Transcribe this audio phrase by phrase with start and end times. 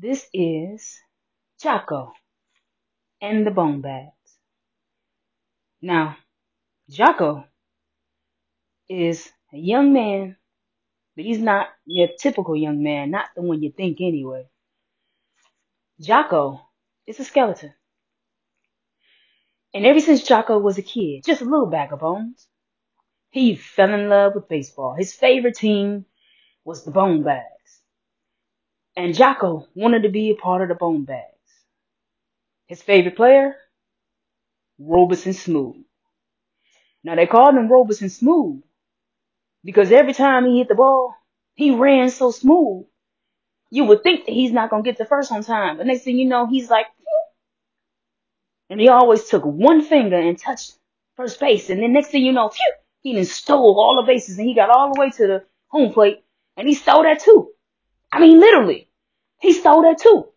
[0.00, 0.96] This is
[1.60, 2.12] Jacko
[3.20, 4.12] and the Bone Bags.
[5.82, 6.16] Now,
[6.88, 7.44] Jacko
[8.88, 10.36] is a young man,
[11.16, 14.46] but he's not your typical young man, not the one you think anyway.
[16.00, 16.60] Jacko
[17.08, 17.74] is a skeleton.
[19.74, 22.46] And ever since Jacko was a kid, just a little bag of bones,
[23.30, 24.94] he fell in love with baseball.
[24.94, 26.04] His favorite team
[26.64, 27.57] was the Bone Bags.
[28.98, 31.28] And Jacko wanted to be a part of the Bone Bags.
[32.66, 33.54] His favorite player?
[34.80, 35.84] Robeson Smooth.
[37.04, 38.60] Now they called him Robeson Smooth
[39.62, 41.14] because every time he hit the ball,
[41.54, 42.86] he ran so smooth.
[43.70, 45.76] You would think that he's not going to get the first on time.
[45.76, 46.86] But next thing you know, he's like,
[48.68, 50.76] and he always took one finger and touched
[51.14, 51.70] first base.
[51.70, 52.72] And then next thing you know, phew,
[53.02, 55.92] he then stole all the bases and he got all the way to the home
[55.92, 56.24] plate
[56.56, 57.52] and he stole that too.
[58.10, 58.87] I mean, literally,
[59.38, 60.28] he stole that too.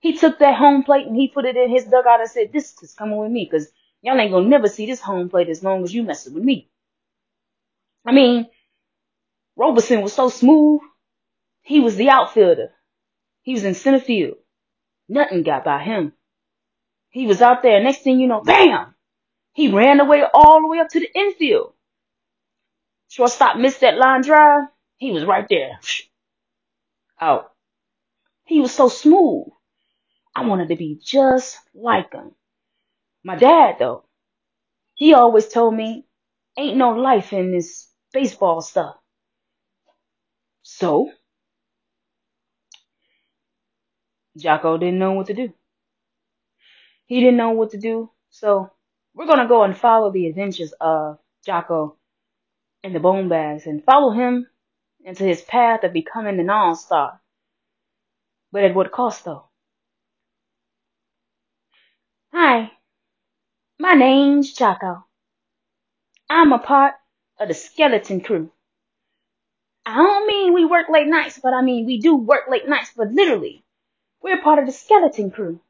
[0.00, 2.74] He took that home plate and he put it in his dugout and said, this
[2.82, 3.70] is coming with me because
[4.02, 6.68] y'all ain't gonna never see this home plate as long as you messing with me.
[8.04, 8.48] I mean,
[9.56, 10.80] Robeson was so smooth.
[11.62, 12.72] He was the outfielder.
[13.42, 14.36] He was in center field.
[15.08, 16.12] Nothing got by him.
[17.10, 17.82] He was out there.
[17.82, 18.94] Next thing you know, bam!
[19.52, 21.74] He ran away all the way up to the infield.
[23.08, 24.68] Shortstop missed that line drive.
[24.96, 25.78] He was right there.
[27.20, 27.51] Out.
[28.46, 29.46] He was so smooth.
[30.36, 32.32] I wanted to be just like him.
[33.24, 34.06] My dad, though,
[34.94, 36.06] he always told me,
[36.58, 38.96] ain't no life in this baseball stuff.
[40.62, 41.10] So,
[44.38, 45.54] Jacko didn't know what to do.
[47.06, 48.10] He didn't know what to do.
[48.30, 48.70] So,
[49.14, 51.98] we're to go and follow the adventures of Jacko
[52.84, 54.48] and the Bone Bags and follow him
[55.04, 57.21] into his path of becoming an all-star.
[58.52, 59.44] But at what cost, though?
[62.32, 62.70] Hi,
[63.78, 65.04] my name's Jacko.
[66.30, 66.94] I'm a part
[67.38, 68.50] of the skeleton crew.
[69.84, 72.92] I don't mean we work late nights, but I mean we do work late nights,
[72.96, 73.64] but literally,
[74.22, 75.60] we're part of the skeleton crew.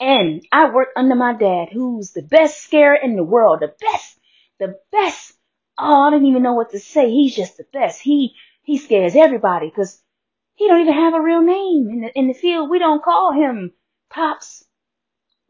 [0.00, 4.18] And I work under my dad, who's the best scarer in the world, the best,
[4.58, 5.32] the best.
[5.78, 7.10] Oh, I don't even know what to say.
[7.10, 8.00] He's just the best.
[8.00, 10.02] He, he scares everybody because
[10.58, 12.68] he don't even have a real name in the, in the field.
[12.68, 13.70] We don't call him
[14.10, 14.64] Pops.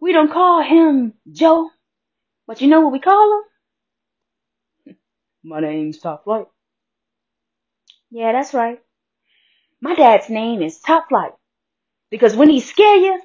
[0.00, 1.70] We don't call him Joe.
[2.46, 3.42] But you know what we call
[4.84, 4.94] him?
[5.42, 6.46] My name's Top Flight.
[8.10, 8.80] Yeah, that's right.
[9.80, 11.32] My dad's name is Top Flight.
[12.10, 13.18] Because when he scare you,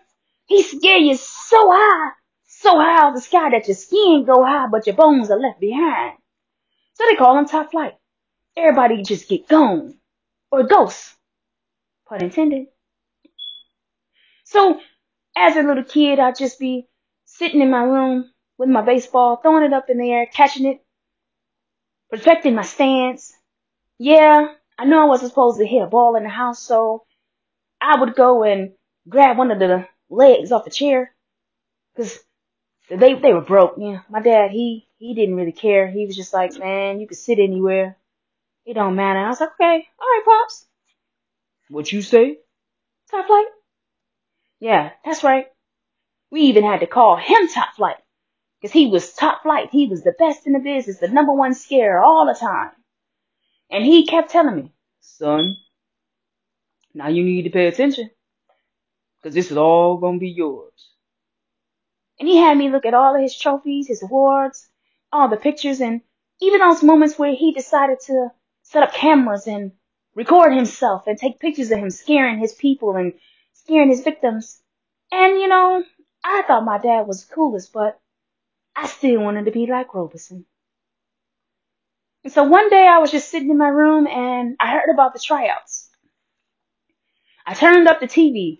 [0.45, 2.11] he scare you so high,
[2.47, 5.59] so high out the sky that your skin go high, but your bones are left
[5.59, 6.17] behind.
[6.93, 7.95] So they call him Top Flight.
[8.55, 9.95] Everybody just get gone.
[10.49, 11.13] Or ghost.
[12.13, 12.67] Pun intended.
[14.43, 14.79] So,
[15.35, 16.87] as a little kid, I'd just be
[17.25, 20.85] sitting in my room with my baseball, throwing it up in the air, catching it,
[22.11, 23.33] perfecting my stance.
[23.97, 27.05] Yeah, I know I wasn't supposed to hit a ball in the house, so
[27.81, 28.73] I would go and
[29.09, 31.15] grab one of the legs off the chair
[31.95, 32.19] because
[32.89, 33.73] they they were broke.
[33.79, 35.87] Yeah, my dad he he didn't really care.
[35.87, 37.97] He was just like, man, you can sit anywhere.
[38.65, 39.19] It don't matter.
[39.19, 40.67] I was like, okay, all right, pops.
[41.73, 42.37] What you say?
[43.09, 43.47] Top flight.
[44.59, 45.47] Yeah, that's right.
[46.29, 47.97] We even had to call him top flight
[48.61, 49.69] because he was top flight.
[49.71, 52.73] He was the best in the business, the number one scarer all the time.
[53.71, 55.55] And he kept telling me, son,
[56.93, 58.11] now you need to pay attention
[59.17, 60.91] because this is all going to be yours.
[62.19, 64.69] And he had me look at all of his trophies, his awards,
[65.11, 66.01] all the pictures, and
[66.39, 68.29] even those moments where he decided to
[68.61, 69.71] set up cameras and
[70.15, 73.13] record himself and take pictures of him scaring his people and
[73.53, 74.61] scaring his victims.
[75.11, 75.83] And you know,
[76.23, 77.99] I thought my dad was the coolest, but
[78.75, 80.45] I still wanted to be like Robeson.
[82.23, 85.13] And so one day I was just sitting in my room and I heard about
[85.13, 85.89] the tryouts.
[87.45, 88.59] I turned up the TV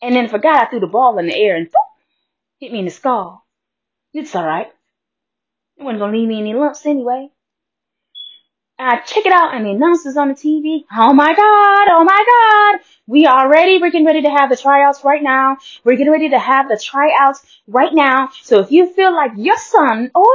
[0.00, 1.72] and then forgot I threw the ball in the air and boop,
[2.58, 3.44] hit me in the skull.
[4.14, 4.68] It's alright.
[5.76, 7.30] It wasn't gonna leave me any lumps anyway.
[8.78, 10.84] I check it out and the announcers on the TV.
[10.96, 12.24] Oh my God, oh my
[12.80, 12.84] God.
[13.06, 13.78] We are ready.
[13.78, 15.58] We're getting ready to have the tryouts right now.
[15.84, 18.30] We're getting ready to have the tryouts right now.
[18.42, 20.28] So if you feel like your son or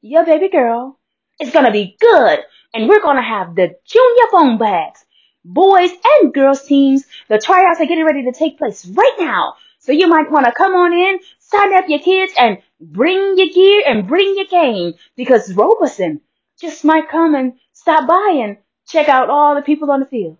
[0.00, 0.98] your baby girl
[1.40, 2.40] is gonna be good
[2.74, 5.04] and we're gonna have the junior bone bags,
[5.44, 7.04] boys and girls teams.
[7.28, 9.54] The tryouts are getting ready to take place right now.
[9.80, 13.48] So you might want to come on in, sign up your kids and bring your
[13.48, 16.20] gear and bring your game because Robeson
[16.60, 18.58] just might come and stop by and
[18.88, 20.38] check out all the people on the field.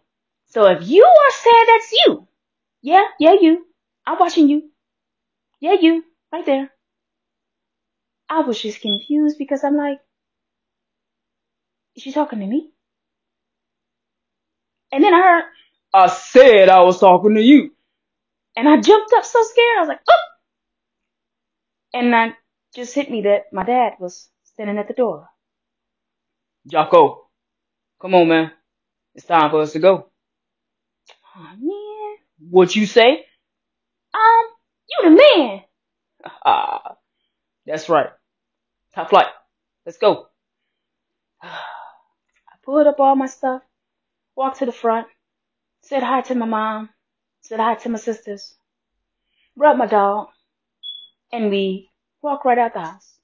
[0.48, 2.28] So if you are saying that's you,
[2.82, 3.66] Yeah, yeah, you.
[4.06, 4.70] I'm watching you.
[5.60, 6.04] Yeah, you.
[6.32, 6.70] Right there.
[8.28, 10.00] I was just confused because I'm like,
[11.96, 12.70] is she talking to me?
[14.92, 15.44] And then I heard,
[15.94, 17.72] I said I was talking to you.
[18.56, 19.78] and I jumped up so scared.
[19.78, 20.24] I was like, oh!
[21.94, 22.34] And I
[22.74, 25.28] just hit me that my dad was standing at the door.
[26.68, 27.28] Jacko,
[28.00, 28.52] come on, man.
[29.14, 30.10] It's time for us to go.
[31.36, 32.16] Oh man.
[32.50, 33.24] What you say?
[34.14, 34.44] Um,
[34.88, 35.60] you the man.
[36.44, 36.96] Ah,
[37.66, 38.10] that's right.
[38.94, 39.28] Top flight.
[39.86, 40.26] Let's go.
[41.42, 41.48] I
[42.64, 43.62] pulled up all my stuff,
[44.36, 45.06] walked to the front,
[45.82, 46.90] said hi to my mom,
[47.40, 48.54] said hi to my sisters,
[49.56, 50.28] brought my dog,
[51.32, 53.14] and we walked right out the house.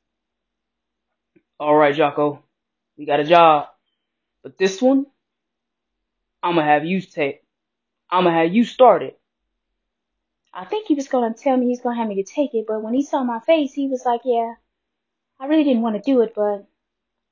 [1.61, 2.43] All right, Jacko.
[2.97, 3.69] We got a job.
[4.43, 5.07] But this one,
[6.43, 7.43] I'm gonna have you take.
[8.11, 9.19] I'm gonna have you start it.
[10.53, 12.83] I think he was gonna tell me he's gonna have me to take it, but
[12.83, 14.55] when he saw my face, he was like, yeah,
[15.41, 16.67] I really didn't want to do it, but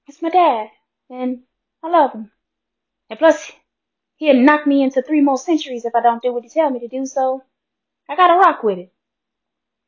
[0.09, 0.69] it's my dad,
[1.09, 1.43] and
[1.83, 2.33] I love him.
[3.11, 3.53] And plus,
[4.17, 6.81] he'll knock me into three more centuries if I don't do what he tell me
[6.81, 7.45] to do, so
[8.09, 8.93] I gotta rock with it.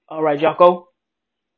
[0.08, 0.88] All right, Jacko.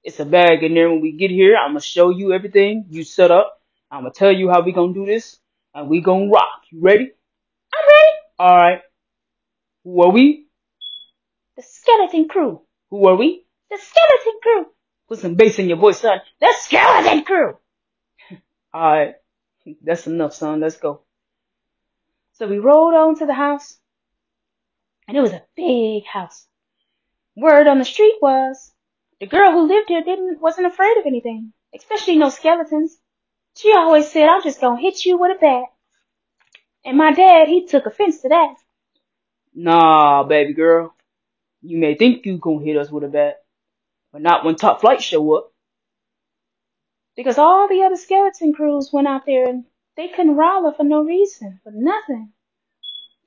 [0.02, 1.56] It's a bag in there when we get here.
[1.56, 3.60] I'm gonna show you everything you set up.
[3.90, 5.38] I'm gonna tell you how we gonna do this,
[5.74, 6.62] and we gonna rock.
[6.70, 7.10] You ready?
[7.74, 8.12] I'm ready.
[8.38, 8.80] All right.
[9.84, 10.48] Who are we?
[11.56, 12.62] The skeleton crew.
[12.90, 13.44] Who are we?
[13.70, 14.66] The skeleton crew.
[15.08, 16.18] Put some bass in your voice, son.
[16.40, 17.56] The skeleton crew.
[18.74, 19.14] All right.
[19.82, 20.60] That's enough, son.
[20.60, 21.02] Let's go.
[22.32, 23.78] So we rolled on to the house,
[25.08, 26.46] and it was a big house.
[27.36, 28.72] Word on the street was
[29.20, 32.98] the girl who lived here didn't wasn't afraid of anything, especially no skeletons.
[33.56, 35.66] She always said, "I'm just gonna hit you with a bat."
[36.84, 38.56] And my dad, he took offense to that.
[39.54, 40.94] Nah, baby girl.
[41.62, 43.44] You may think you gonna hit us with a bat,
[44.12, 45.52] but not when top flight show up.
[47.16, 49.64] Because all the other skeleton crews went out there and
[49.96, 52.32] they couldn't roll her for no reason, for nothing.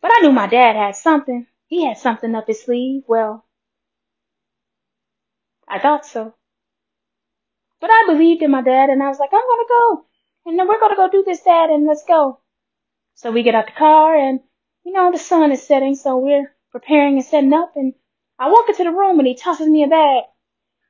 [0.01, 1.47] But I knew my dad had something.
[1.67, 3.03] He had something up his sleeve.
[3.07, 3.45] Well,
[5.67, 6.35] I thought so.
[7.81, 10.05] But I believed in my dad and I was like, I'm gonna go.
[10.45, 12.39] And then we're gonna go do this, dad, and let's go.
[13.15, 14.39] So we get out the car and,
[14.85, 17.93] you know, the sun is setting, so we're preparing and setting up and
[18.39, 20.23] I walk into the room and he tosses me a bag.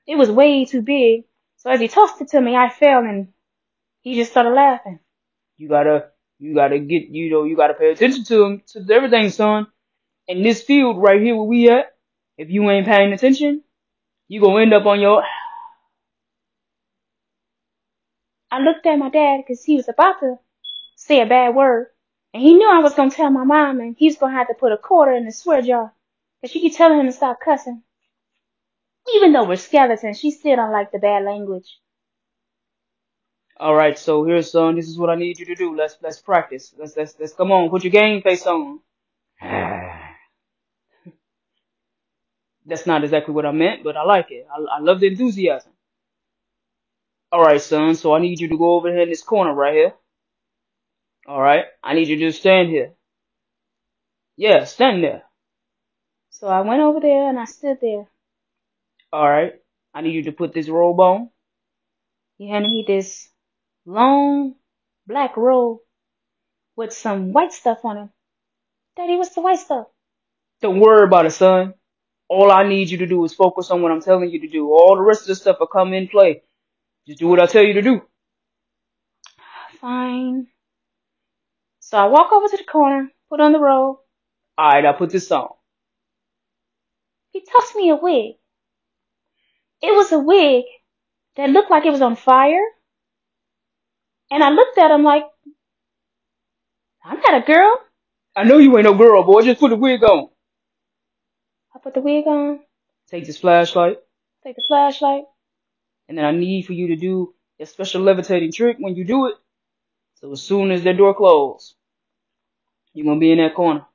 [0.07, 1.23] It was way too big.
[1.57, 3.29] So as he tossed it to me, I fell and
[4.01, 4.99] he just started laughing.
[5.57, 6.09] You gotta,
[6.39, 9.67] you gotta get, you know, you gotta pay attention to him, to everything, son.
[10.27, 11.95] In this field right here where we at,
[12.37, 13.63] if you ain't paying attention,
[14.27, 15.23] you gonna end up on your.
[18.51, 20.35] I looked at my dad because he was about to
[20.95, 21.87] say a bad word.
[22.33, 24.37] And he knew I was going to tell my mom and he was going to
[24.37, 25.93] have to put a quarter in the swear jar.
[26.41, 27.83] Because she keep telling him to stop cussing.
[29.15, 31.79] Even though we're skeletons, she still don't like the bad language.
[33.59, 34.75] All right, so here, son.
[34.75, 35.75] This is what I need you to do.
[35.75, 36.73] Let's let's practice.
[36.77, 37.69] Let's let's let's come on.
[37.69, 38.79] Put your game face on.
[42.65, 44.47] That's not exactly what I meant, but I like it.
[44.49, 45.73] I, I love the enthusiasm.
[47.31, 47.95] All right, son.
[47.95, 49.93] So I need you to go over here in this corner right here.
[51.27, 51.65] All right.
[51.83, 52.93] I need you to stand here.
[54.37, 55.23] Yeah, stand there.
[56.31, 58.07] So I went over there and I stood there.
[59.13, 59.53] All right.
[59.93, 61.29] I need you to put this robe on.
[62.37, 63.29] He handed me this
[63.85, 64.55] long
[65.07, 65.79] black robe
[66.75, 68.09] with some white stuff on it.
[68.97, 69.87] Daddy, what's the white stuff?
[70.61, 71.73] Don't worry about it, son.
[72.29, 74.69] All I need you to do is focus on what I'm telling you to do.
[74.71, 76.43] All the rest of the stuff will come in play.
[77.09, 78.01] Just do what I tell you to do.
[79.81, 80.45] Fine.
[81.79, 83.97] So I walk over to the corner, put on the robe.
[84.59, 85.49] All right, I put this on.
[87.31, 88.35] He tossed me a wig.
[89.81, 90.65] It was a wig
[91.35, 92.63] that looked like it was on fire.
[94.29, 95.23] And I looked at him like,
[97.03, 97.75] I'm not a girl.
[98.35, 99.41] I know you ain't no girl, boy.
[99.41, 100.29] Just put the wig on.
[101.75, 102.59] I put the wig on,
[103.07, 103.97] Take this flashlight,
[104.43, 105.23] take the flashlight.
[106.09, 109.27] And then I need for you to do a special levitating trick when you do
[109.27, 109.35] it.
[110.15, 111.75] So as soon as that door closes,
[112.93, 113.85] you're gonna be in that corner.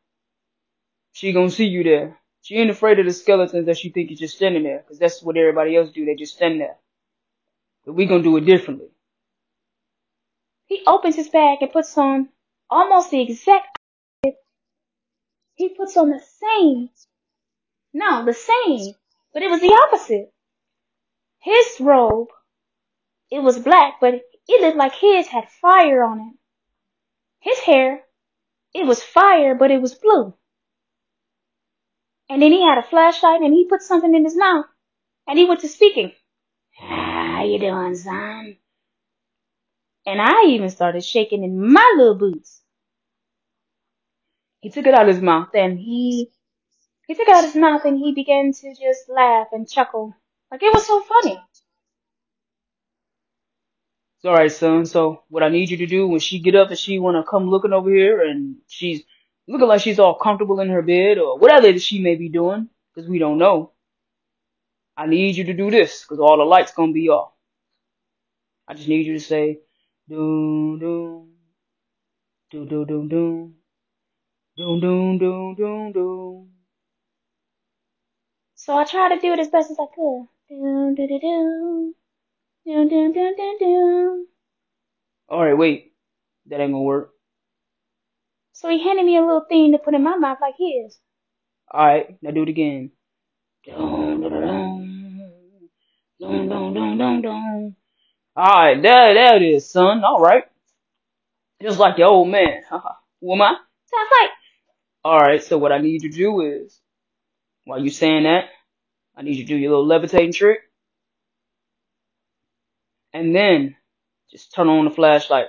[1.13, 2.19] She gonna see you there.
[2.43, 5.23] She ain't afraid of the skeletons that she think you're just standing there, 'cause that's
[5.23, 6.07] what everybody else do.
[6.07, 6.79] They just stand there.
[7.87, 8.91] But we gonna do it differently.
[10.67, 12.31] He opens his bag and puts on
[12.71, 13.79] almost the exact.
[15.57, 16.91] He puts on the same.
[17.95, 18.95] No, the same.
[19.35, 20.34] But it was the opposite.
[21.45, 22.29] His robe,
[23.31, 24.15] it was black, but
[24.49, 26.37] it looked like his had fire on it.
[27.41, 28.03] His hair,
[28.75, 30.35] it was fire, but it was blue.
[32.31, 34.67] And then he had a flashlight and he put something in his mouth.
[35.29, 36.13] And he went to speaking.
[36.79, 38.57] How you doing, son?
[40.07, 42.63] And I even started shaking in my little boots.
[44.61, 46.31] He took it out of his mouth and he
[47.09, 50.15] he took it out of his mouth and he began to just laugh and chuckle.
[50.55, 51.33] Like it was so funny.
[54.19, 54.87] It's alright, son.
[54.87, 57.51] So what I need you to do when she get up and she wanna come
[57.51, 59.03] looking over here and she's
[59.49, 63.11] looking like she's all comfortable in her bed or whatever she may be doing, because
[63.11, 63.73] we don't know.
[64.97, 67.33] I need you to do this, because all the lights gonna be off.
[68.69, 69.59] I just need you to say,
[70.09, 71.33] doom doom,
[72.53, 73.55] doom doom doom doom,
[74.57, 76.51] doom doom doom doom doom.
[78.55, 80.29] So I tried to do it as best as I could.
[85.31, 85.93] Alright, wait.
[86.47, 87.15] That ain't gonna work.
[88.53, 90.99] So he handed me a little thing to put in my mouth like his.
[91.73, 92.91] Alright, now do it again.
[98.37, 100.05] Alright, there, there it is, son.
[100.05, 100.45] Alright.
[101.63, 102.63] Just like the old man.
[103.21, 103.57] Who am I?
[103.87, 104.31] Sounds like
[105.05, 106.81] Alright, so what I need you to do is,
[107.65, 108.51] while you saying that,
[109.17, 110.61] I need you to do your little levitating trick.
[113.13, 113.77] And then,
[114.31, 115.47] just turn on the flashlight.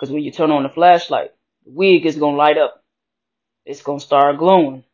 [0.00, 1.32] Cause when you turn on the flashlight,
[1.64, 2.84] the wig is gonna light up.
[3.66, 4.84] It's gonna start glowing.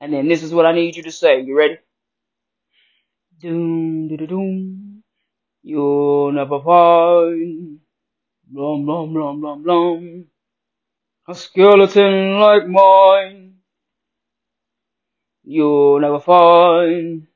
[0.00, 1.42] And then this is what I need you to say.
[1.42, 1.78] You ready?
[3.40, 5.02] Doom, doo, doo, doom.
[5.62, 7.80] You'll never find.
[8.48, 10.26] Blum, blum, blum, blum, blum.
[11.28, 13.43] A skeleton like mine.
[15.44, 17.26] You'll never find.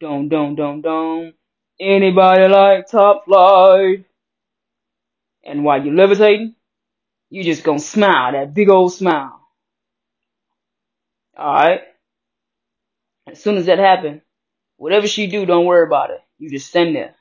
[0.00, 1.34] Dum, dum, dum, dum.
[1.80, 4.04] Anybody like top flight.
[5.44, 6.54] And while you're levitating,
[7.30, 9.40] you just gonna smile, that big old smile.
[11.38, 11.82] Alright?
[13.26, 14.22] As soon as that happens,
[14.76, 16.20] whatever she do, don't worry about it.
[16.38, 17.14] You just stand there.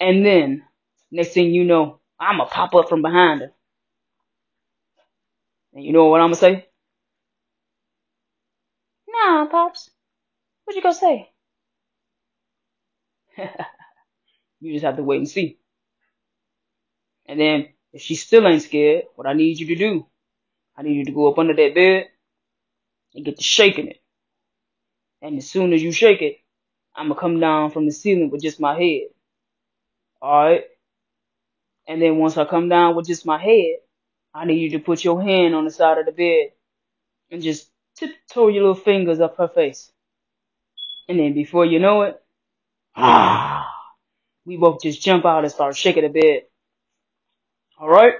[0.00, 0.62] And then,
[1.10, 3.52] next thing you know, I'ma pop up from behind her.
[5.74, 6.66] And you know what I'ma say?
[9.34, 9.90] Nah, Pops.
[10.64, 11.28] What you gonna say?
[14.60, 15.58] you just have to wait and see.
[17.26, 20.06] And then, if she still ain't scared, what I need you to do,
[20.76, 22.06] I need you to go up under that bed
[23.16, 24.00] and get to shaking it.
[25.20, 26.36] And as soon as you shake it,
[26.94, 29.08] I'm gonna come down from the ceiling with just my head.
[30.22, 30.66] Alright?
[31.88, 33.78] And then once I come down with just my head,
[34.32, 36.52] I need you to put your hand on the side of the bed
[37.32, 39.90] and just tiptoe your little fingers up her face.
[41.08, 42.22] And then before you know it,
[42.96, 43.68] ah,
[44.46, 46.42] we both just jump out and start shaking the bed.
[47.80, 48.14] Alright?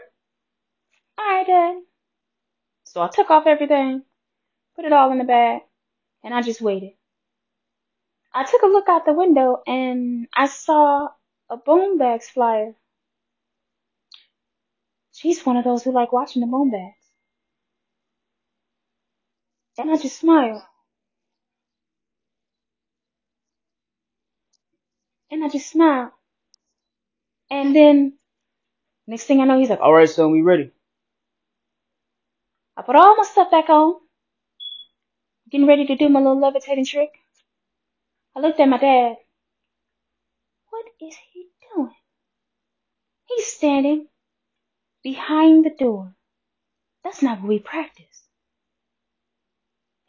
[1.19, 1.76] Alright, Dad.
[2.85, 4.02] So I took off everything,
[4.76, 5.62] put it all in the bag,
[6.23, 6.93] and I just waited.
[8.33, 11.09] I took a look out the window and I saw
[11.49, 12.75] a bone bags flyer.
[15.12, 17.03] She's one of those who like watching the bone bags.
[19.78, 20.62] And I just smiled.
[25.31, 26.11] And I just smiled.
[27.50, 28.14] And then,
[29.07, 30.71] next thing I know, he's like, Alright, son, we ready.
[32.76, 33.95] I put all my stuff back on,
[35.50, 37.11] getting ready to do my little levitating trick.
[38.35, 39.16] I looked at my dad.
[40.71, 41.95] What is he doing?
[43.26, 44.09] He's standing
[45.04, 46.14] behind the door.
[47.04, 48.24] That's not where we practice.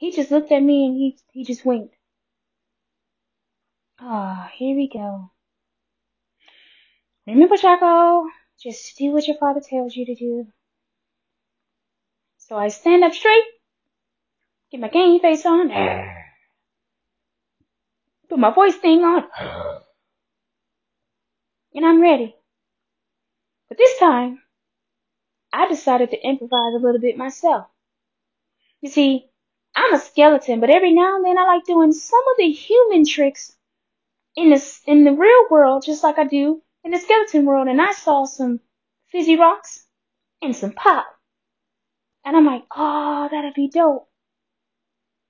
[0.06, 1.96] He just looked at me and he, he just winked.
[4.00, 5.32] Ah, oh, here we go.
[7.26, 8.28] Remember, Jacko,
[8.62, 10.46] just do what your father tells you to do.
[12.38, 13.46] So I stand up straight,
[14.72, 15.72] get my game face on,
[18.30, 19.24] put my voice thing on,
[21.74, 22.36] and I'm ready.
[23.70, 24.38] But this time,
[25.52, 27.66] I decided to improvise a little bit myself.
[28.82, 29.32] You see,
[29.76, 33.06] I'm a skeleton, but every now and then I like doing some of the human
[33.06, 33.56] tricks
[34.36, 37.68] in the, in the real world, just like I do in the skeleton world.
[37.68, 38.62] And I saw some
[39.12, 39.86] fizzy rocks
[40.42, 41.06] and some pop.
[42.24, 44.10] And I'm like, oh, that'd be dope.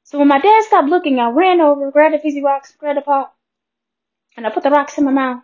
[0.03, 3.01] So when my dad stopped looking, I ran over, grabbed the fizzy rocks, grabbed the
[3.01, 3.35] pop,
[4.37, 5.43] and I put the rocks in my mouth.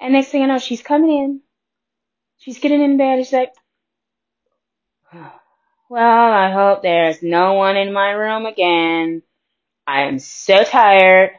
[0.00, 1.40] And next thing I know, she's coming in.
[2.36, 3.18] She's getting in bed.
[3.18, 3.52] She's like,
[5.88, 9.22] well, I hope there's no one in my room again.
[9.86, 11.30] I am so tired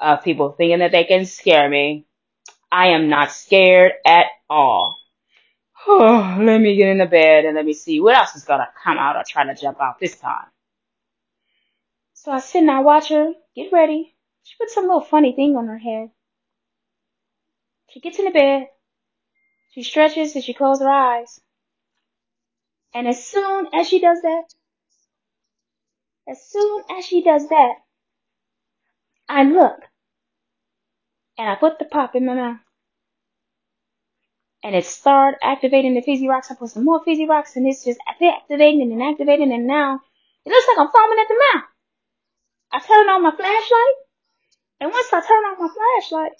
[0.00, 2.06] of people thinking that they can scare me.
[2.70, 4.96] I am not scared at all.
[5.88, 8.68] Oh, let me get in the bed and let me see what else is gonna
[8.82, 10.46] come out or try to jump out this time.
[12.14, 14.14] So I sit and I watch her get ready.
[14.44, 16.10] She puts some little funny thing on her head.
[17.90, 18.68] She gets in the bed.
[19.72, 21.40] She stretches and she closes her eyes.
[22.96, 24.44] And as soon as she does that,
[26.26, 27.74] as soon as she does that,
[29.28, 29.80] I look
[31.36, 32.60] and I put the pop in my mouth.
[34.62, 36.50] And it started activating the fizzy rocks.
[36.50, 40.00] I put some more fizzy rocks and it's just activating and activating and now
[40.46, 41.64] it looks like I'm foaming at the mouth.
[42.72, 43.96] I turn on my flashlight
[44.80, 46.32] and once I turn on my flashlight,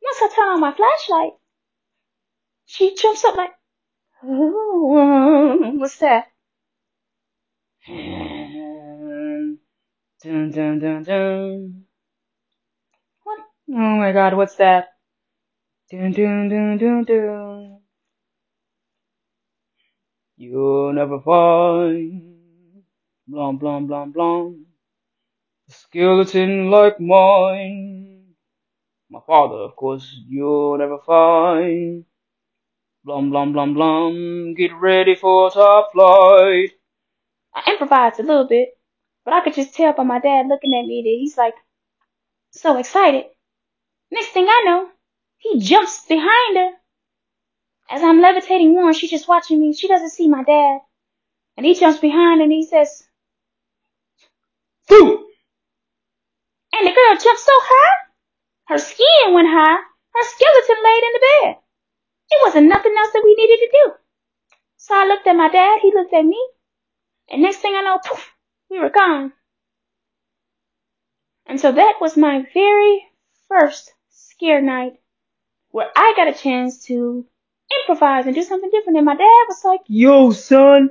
[0.00, 1.32] once I turn on my flashlight,
[2.66, 3.50] she jumps up like,
[5.78, 6.26] what's that?
[10.22, 11.84] Dun dun dun dun.
[13.24, 13.38] What?
[13.70, 14.88] Oh my god, what's that?
[15.90, 17.80] Dun dun dun dun dun.
[20.36, 22.82] You'll never find
[23.28, 24.66] blom blom blom blom
[25.68, 28.34] a skeleton like mine.
[29.10, 32.04] My father, of course, you'll never find.
[33.06, 34.54] Blum blum blum blum.
[34.54, 36.70] Get ready for top flight.
[37.54, 38.70] I improvised a little bit,
[39.24, 41.54] but I could just tell by my dad looking at me that he's like
[42.50, 43.26] so excited.
[44.10, 44.88] Next thing I know,
[45.38, 46.70] he jumps behind her.
[47.90, 49.72] As I'm levitating one, she's just watching me.
[49.72, 50.80] She doesn't see my dad.
[51.56, 53.04] And he jumps behind and he says,
[54.88, 55.28] Boo!
[56.72, 57.96] And the girl jumped so high,
[58.66, 61.56] her skin went high, her skeleton laid in the bed.
[62.30, 63.92] It wasn't nothing else that we needed to do.
[64.76, 66.40] So I looked at my dad, he looked at me,
[67.30, 68.30] and next thing I know, poof,
[68.70, 69.32] we were gone.
[71.46, 73.04] And so that was my very
[73.48, 74.94] first scare night
[75.70, 77.24] where I got a chance to
[77.80, 78.96] improvise and do something different.
[78.96, 80.90] And my dad was like, Yo, son,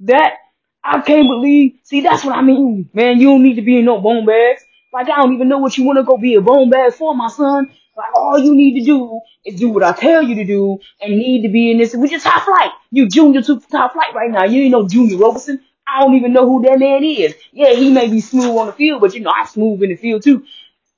[0.00, 0.34] that,
[0.82, 3.84] I can't believe, see, that's what I mean, man, you don't need to be in
[3.84, 4.62] no bone bags.
[4.92, 7.14] Like, I don't even know what you want to go be a bone bag for,
[7.14, 7.72] my son.
[7.96, 11.16] Like, all you need to do is do what I tell you to do and
[11.18, 12.70] need to be in this, which is top flight.
[12.90, 14.44] You junior to top flight right now.
[14.44, 15.60] You ain't no Junior Robertson.
[15.86, 17.34] I don't even know who that man is.
[17.52, 19.96] Yeah, he may be smooth on the field, but you know, I'm smooth in the
[19.96, 20.44] field too.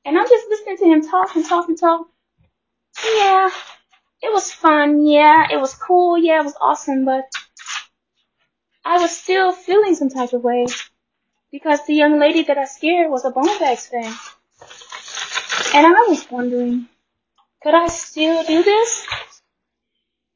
[0.05, 2.07] and I'm just listening to him talk and talk and talk.
[3.05, 3.51] Yeah,
[4.23, 5.07] it was fun.
[5.07, 6.19] Yeah, it was cool.
[6.19, 7.25] Yeah, it was awesome, but
[8.85, 10.67] I was still feeling some type of way
[11.53, 14.13] because the young lady that I scared was a Bone Bags fan.
[15.75, 16.89] And I was wondering,
[17.63, 19.07] could I still do this?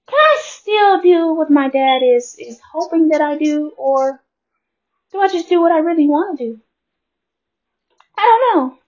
[0.09, 4.23] Can I still do what my dad is, is hoping that I do, or
[5.11, 6.61] do I just do what I really want to do?
[8.17, 8.79] I don't know.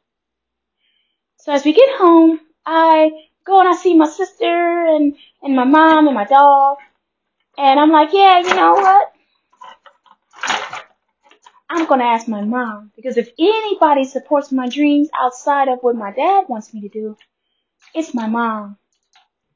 [1.38, 3.10] So as we get home, I
[3.44, 6.76] go and I see my sister and, and my mom and my dog.
[7.56, 9.12] And I'm like, yeah, you know what?
[11.70, 16.12] I'm gonna ask my mom because if anybody supports my dreams outside of what my
[16.12, 17.16] dad wants me to do,
[17.94, 18.78] it's my mom.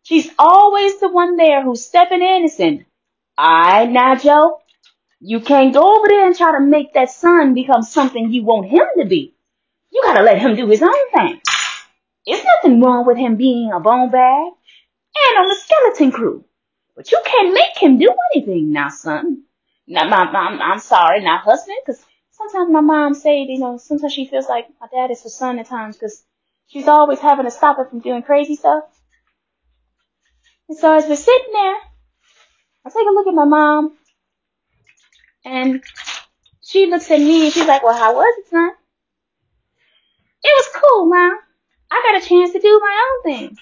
[0.03, 2.85] She's always the one there who's stepping in and saying,
[3.41, 4.61] Alright Joe,
[5.21, 8.69] you can't go over there and try to make that son become something you want
[8.69, 9.35] him to be.
[9.91, 11.41] You gotta let him do his own thing.
[12.27, 14.53] There's nothing wrong with him being a bone bag
[15.17, 16.45] and on the skeleton crew.
[16.95, 19.45] But you can't make him do anything now, son.
[19.87, 24.13] Now, my, my, I'm sorry, not husband, because sometimes my mom say, you know, sometimes
[24.13, 26.23] she feels like my dad is her son at times, because
[26.69, 28.85] she's always having to stop her from doing crazy stuff.
[30.69, 31.77] And so as we're sitting there,
[32.85, 33.97] I take a look at my mom,
[35.45, 35.83] and
[36.63, 38.71] she looks at me and she's like, well, how was it, son?
[40.45, 41.39] It was cool, mom.
[41.91, 43.59] I got a chance to do my own thing.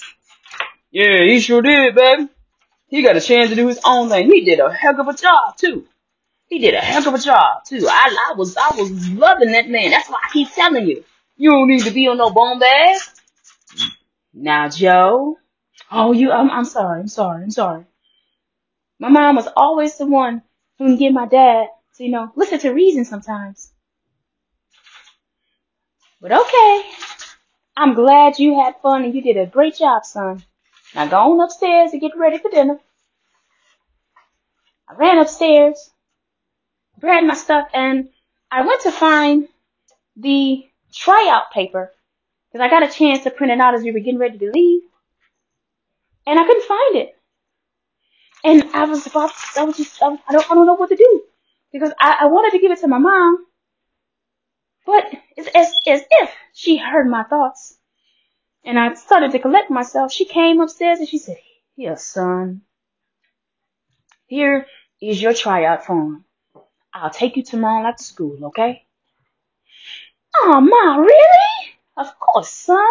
[0.91, 2.29] Yeah, he sure did, baby.
[2.89, 4.31] He got a chance to do his own thing.
[4.31, 5.87] He did a heck of a job too.
[6.51, 7.87] He did a heck of a job too.
[7.89, 9.91] I, I was, I was loving that man.
[9.91, 11.05] That's why I keep telling you.
[11.37, 13.01] You don't need to be on no bone bag.
[14.35, 15.39] Now, Joe.
[15.93, 17.85] Oh, you, I'm, I'm sorry, I'm sorry, I'm sorry.
[18.99, 20.43] My mom was always the one
[20.79, 23.73] who can get my dad to, you know, listen to reason sometimes.
[26.21, 26.83] But okay.
[27.77, 30.43] I'm glad you had fun and you did a great job, son.
[30.95, 32.79] Now go on upstairs and get ready for dinner.
[34.89, 35.91] I ran upstairs,
[37.01, 38.09] grabbed my stuff, and
[38.51, 39.49] I went to find
[40.17, 41.93] the tryout paper
[42.51, 44.51] because I got a chance to print it out as we were getting ready to
[44.51, 44.83] leave,
[46.27, 47.17] and I couldn't find it.
[48.43, 50.89] And I was about, I was just, I, was, I don't, I don't know what
[50.89, 51.23] to do
[51.73, 53.45] because I, I wanted to give it to my mom,
[54.87, 55.05] but
[55.37, 57.77] it's as, as if she heard my thoughts.
[58.65, 60.13] And I started to collect myself.
[60.13, 61.39] She came upstairs and she said,
[61.77, 62.63] here, son,
[64.27, 64.67] here
[65.01, 66.25] is your tryout form.
[66.93, 68.85] I'll take you tomorrow after school, okay?
[70.37, 71.75] Oh, Ma, really?
[71.97, 72.87] Of course, son.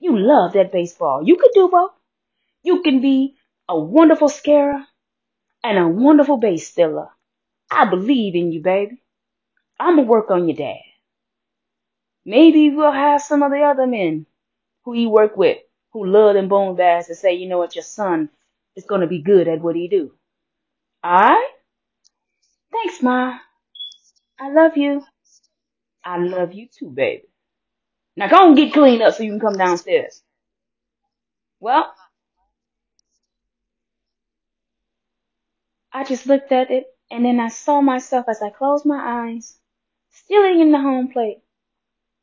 [0.00, 1.22] You love that baseball.
[1.24, 1.92] You could do both.
[2.62, 3.36] You can be
[3.68, 4.84] a wonderful scarer
[5.64, 7.08] and a wonderful base stealer.
[7.70, 9.02] I believe in you, baby.
[9.78, 10.80] I'm gonna work on your dad.
[12.24, 14.26] Maybe we'll have some of the other men
[14.84, 15.58] who he work with
[15.92, 18.30] who love them bone bags and say, you know what, your son
[18.76, 20.12] is gonna be good at what he do.
[21.04, 21.46] Alright?
[22.72, 23.38] Thanks, Ma.
[24.40, 25.04] I love you.
[26.04, 27.24] I love you too, baby.
[28.16, 30.22] Now go and get cleaned up so you can come downstairs.
[31.60, 31.94] Well,
[35.92, 39.58] I just looked at it and then I saw myself as I closed my eyes,
[40.12, 41.38] stealing in the home plate.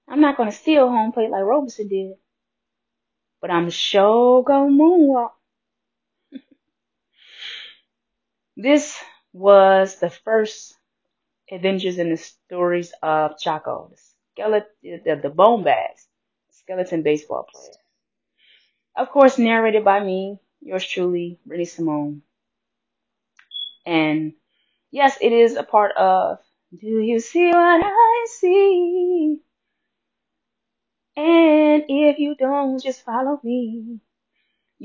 [0.08, 2.16] I'm not gonna steal home plate like Robeson did,
[3.42, 5.32] but I'm sure gonna moonwalk.
[8.58, 8.98] This
[9.36, 10.76] was the first
[11.52, 13.98] Adventures in the Stories of Jacko, the
[14.34, 16.08] skeleton, the, the bone bags,
[16.52, 17.74] skeleton baseball player.
[18.98, 22.24] Of course, narrated by me, yours truly, Brittany Simone.
[23.86, 24.34] And
[24.92, 26.40] yes, it is a part of
[26.80, 29.38] Do You See What I See?
[31.18, 34.00] And if you don't, just follow me.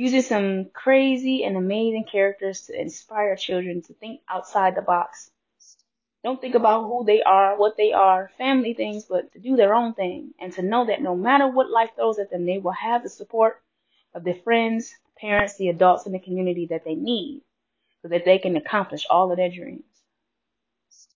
[0.01, 5.31] Using some crazy and amazing characters to inspire children to think outside the box.
[6.25, 9.75] Don't think about who they are, what they are, family things, but to do their
[9.75, 12.73] own thing and to know that no matter what life throws at them, they will
[12.73, 13.61] have the support
[14.15, 17.43] of their friends, parents, the adults in the community that they need
[18.01, 19.85] so that they can accomplish all of their dreams.